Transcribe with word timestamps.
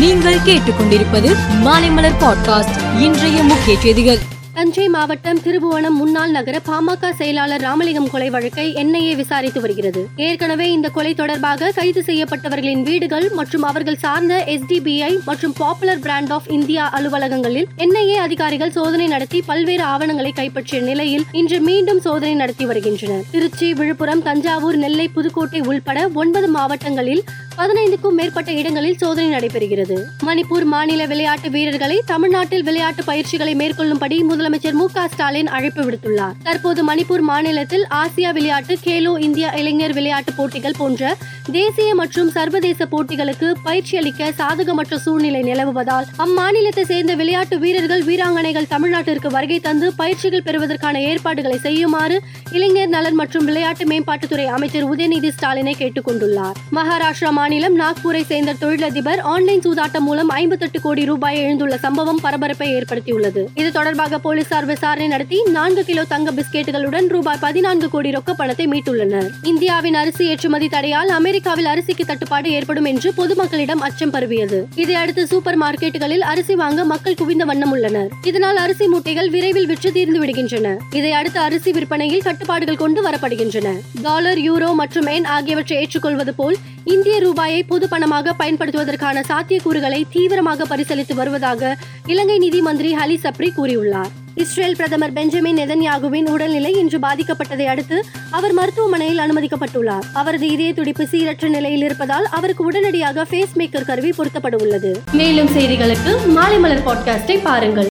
நீங்கள் 0.00 0.34
கேட்டுக்கொண்டிருப்பது 0.34 1.36
மாலைமலர் 1.64 2.16
பாட்காஸ்ட். 2.20 3.00
இன்றைய 3.00 3.42
முக்கிய 3.42 3.78
செய்திகள். 3.78 4.18
தஞ்சை 4.54 4.88
மாவட்டம் 4.88 5.38
திருபுவனம் 5.38 5.94
முன்னாள் 5.94 6.30
நகர 6.30 6.60
பாமக 6.66 7.12
செயலாளர் 7.12 7.60
ராமலிங்கம் 7.60 8.10
கொலை 8.10 8.30
வழக்கை 8.30 8.72
என்ஐஏ 8.72 9.16
விசாரித்து 9.16 9.60
வருகிறது. 9.60 10.08
ஏற்கனவே 10.16 10.72
இந்த 10.72 10.88
கொலை 10.88 11.14
தொடர்பாக 11.14 11.70
கைது 11.70 12.02
செய்யப்பட்டவர்களின் 12.06 12.82
வீடுகள் 12.82 13.30
மற்றும் 13.30 13.62
அவர்கள் 13.62 13.96
சார்ந்த 13.96 14.44
எஸ்டிபிஐ 14.46 15.22
மற்றும் 15.24 15.52
பாப்புலர் 15.58 15.98
பிராண்ட் 15.98 16.32
ஆஃப் 16.32 16.50
இந்தியா 16.50 16.98
அலுவலகங்களில் 16.98 17.64
என்ஐஏ 17.78 18.14
அதிகாரிகள் 18.14 18.70
சோதனை 18.70 19.06
நடத்தி 19.06 19.42
பல்வேறு 19.46 19.82
ஆவணங்களை 19.82 20.32
கைப்பற்றிய 20.32 20.82
நிலையில் 20.82 21.24
இன்று 21.32 21.60
மீண்டும் 21.60 22.00
சோதனை 22.00 22.34
நடத்தி 22.34 22.66
வருகின்றனர். 22.66 23.24
திருச்சி 23.30 23.74
விழுப்புரம் 23.74 24.22
தஞ்சாவூர் 24.22 24.76
நெல்லை 24.76 25.08
புதுக்கோட்டை 25.08 25.60
உள்பட 25.60 26.10
ஒன்பது 26.14 26.48
மாவட்டங்களில் 26.48 27.24
பதினைந்துக்கும் 27.58 28.16
மேற்பட்ட 28.18 28.52
இடங்களில் 28.52 28.96
சோதனை 28.96 29.30
நடைபெறுகிறது. 29.32 29.96
மணிப்பூர் 30.26 30.64
மாநில 30.64 31.06
விளையாட்டு 31.06 31.50
வீரர்களை 31.50 32.02
தமிழ்நாட்டில் 32.06 32.62
விளையாட்டு 32.62 33.04
பயிற்சிகளை 33.04 33.54
மேற்கொள்ளும்படி 33.54 34.22
முதலமைச்சர் 34.22 34.72
மு 34.72 34.88
ஸ்டாலின் 34.88 35.46
அழைப்பு 35.46 35.82
விடுத்துள்ளார். 35.82 36.34
தற்போது 36.42 36.84
மணிப்பூர் 36.84 37.20
மாநிலத்தில் 37.20 37.86
ஆசியா 37.90 38.32
விளையாட்டு 38.32 38.76
கேலோ 38.84 39.18
இந்தியா 39.18 39.50
இளைஞர் 39.54 39.92
விளையாட்டு 39.92 40.32
போட்டிகள் 40.32 40.78
போன்ற 40.78 41.16
தேசிய 41.52 41.94
மற்றும் 41.94 42.30
சர்வதேச 42.30 42.86
போட்டிகளுக்கு 42.86 43.52
பயிற்சி 43.62 43.96
அளிக்க 43.96 44.32
சாதகமற்ற 44.32 44.98
சூழ்நிலை 44.98 45.42
நிலவுவதால் 45.42 46.06
அம்மாநிலத்தை 46.18 46.82
சேர்ந்த 46.82 47.14
விளையாட்டு 47.14 47.58
வீரர்கள் 47.58 48.02
வீராங்கனைகள் 48.02 48.68
தமிழ்நாட்டிற்கு 48.68 49.30
வருகை 49.30 49.60
தந்து 49.60 49.94
பயிற்சிகள் 49.94 50.42
பெறுவதற்கான 50.42 51.00
ஏற்பாடுகளை 51.00 51.58
செய்யுமாறு 51.58 52.20
இளைஞர் 52.52 52.88
நலன் 52.88 53.14
மற்றும் 53.14 53.44
விளையாட்டு 53.44 53.84
மேம்பாட்டுத்துறை 53.84 54.44
அமைச்சர் 54.44 54.84
உதயநிதி 54.84 55.28
ஸ்டாலினை 55.28 55.74
கேட்டுக் 55.76 56.08
கொண்டுள்ளார் 56.08 56.56
மகாராஷ்டிரா 56.72 57.30
மாநிலம் 57.40 57.76
நாக்பூரை 57.80 58.20
சேர்ந்த 58.30 58.52
தொழிலதிபர் 58.60 59.20
ஆன்லைன் 59.32 59.62
சூதாட்டம் 59.64 60.04
மூலம் 60.06 60.28
ஐம்பத்தெட்டு 60.28 60.78
கோடி 60.80 61.04
ரூபாய் 61.10 61.38
எழுந்துள்ள 61.42 61.76
சம்பவம் 61.84 62.18
பரபரப்பை 62.22 62.66
ஏற்படுத்தியுள்ளது. 62.74 63.42
இது 63.54 63.72
தொடர்பாக 63.76 64.18
போலீசார் 64.18 64.64
விசாரணை 64.64 65.06
நடத்தி 65.06 65.38
நான்கு 65.56 65.84
கிலோ 65.84 66.02
தங்க 66.04 66.30
பிஸ்கெட்டுகளுடன் 66.38 67.06
ரூபாய் 67.06 67.38
பதினான்கு 67.40 67.88
கோடி 67.90 68.10
ரொக்க 68.10 68.32
பணத்தை 68.32 68.66
மீட்டுள்ளனர். 68.66 69.28
இந்தியாவின் 69.42 69.94
அரிசி 69.94 70.26
ஏற்றுமதி 70.26 70.68
தடையால் 70.68 71.08
அமெரிக்காவில் 71.08 71.70
அரிசிக்கு 71.72 72.06
தட்டுப்பாடு 72.10 72.50
ஏற்படும் 72.50 72.84
என்று 72.84 73.12
பொதுமக்களிடம் 73.16 73.84
அச்சம் 73.88 74.10
பரவியது. 74.10 74.66
இதையடுத்து 74.74 75.26
சூப்பர் 75.26 75.58
மார்க்கெட்டுகளில் 75.58 76.26
அரிசி 76.32 76.54
வாங்க 76.54 76.84
மக்கள் 76.84 77.18
குவிந்த 77.22 77.44
வண்ணம் 77.44 77.70
உள்ளனர். 77.70 78.10
இதனால் 78.22 78.56
அரிசி 78.56 78.88
மூட்டைகள் 78.94 79.30
விரைவில் 79.36 79.66
விற்று 79.66 79.92
தீர்ந்து 79.92 80.22
விடுகின்றன. 80.24 80.76
இதை 80.90 81.12
அடுத்து 81.12 81.40
அரிசி 81.40 81.72
விற்பனையில் 81.78 82.26
கட்டுப்பாடுகள் 82.28 82.82
கொண்டு 82.84 83.02
வரப்படுகின்றன. 83.08 83.76
டாலர் 84.02 84.38
யூரோ 84.38 84.74
மற்றும் 84.82 85.06
எண் 85.06 85.30
ஆகியவற்றை 85.38 85.78
ஏற்றுக்கொள்வது 85.78 86.34
போல் 86.34 86.58
இந்திய 86.84 87.18
ரூபாயை 87.18 87.62
பொது 87.62 87.86
பணமாக 87.90 88.32
பயன்படுத்துவதற்கான 88.38 89.22
சாத்தியக்கூறுகளை 89.28 90.04
தீவிரமாக 90.12 90.64
பரிசீலித்து 90.64 91.14
வருவதாக 91.14 91.76
இலங்கை 92.06 92.38
நிதி 92.38 92.60
மந்திரி 92.60 92.94
ஹலி 92.94 93.16
சப்ரி 93.22 93.48
கூறியுள்ளார். 93.56 94.08
இஸ்ரேல் 94.34 94.76
பிரதமர் 94.76 95.12
பெஞ்சமின் 95.12 95.56
நெதன்யாகுவின் 95.56 96.28
உடல்நிலை 96.30 96.72
இன்று 96.72 96.98
பாதிக்கப்பட்டதை 96.98 97.64
அடுத்து 97.64 98.04
அவர் 98.30 98.52
மருத்துவமனையில் 98.52 99.18
அனுமதிக்கப்பட்டுள்ளார். 99.18 100.04
அவரது 100.12 100.48
இதய 100.48 100.72
துடிப்பு 100.72 101.06
சீரற்ற 101.12 101.48
நிலையில் 101.48 101.82
இருப்பதால் 101.82 102.24
அவருக்கு 102.24 102.64
உடனடியாக 102.64 103.24
பேஸ் 103.24 103.56
மேக்கர் 103.56 103.84
கருவி 103.84 104.10
பொருத்தப்பட 104.10 104.62
உள்ளது 104.62 105.00
மேலும் 105.12 105.46
செய்திகளுக்கு 105.46 106.26
மாலை 106.26 106.58
மலர் 106.58 106.86
பாட்காஸ்டை 106.86 107.42
பாருங்கள். 107.42 107.88